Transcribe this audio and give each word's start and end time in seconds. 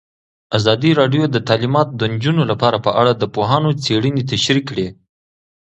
ازادي 0.57 0.91
راډیو 0.99 1.23
د 1.29 1.37
تعلیمات 1.49 1.87
د 1.95 2.01
نجونو 2.13 2.41
لپاره 2.51 2.77
په 2.85 2.91
اړه 3.01 3.11
د 3.15 3.23
پوهانو 3.35 3.69
څېړنې 3.83 4.23
تشریح 4.31 4.63
کړې. 4.69 4.87